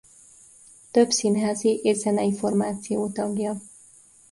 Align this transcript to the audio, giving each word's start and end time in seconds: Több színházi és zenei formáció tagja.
Több 0.91 1.09
színházi 1.11 1.79
és 1.83 1.97
zenei 1.97 2.33
formáció 2.35 3.09
tagja. 3.11 3.61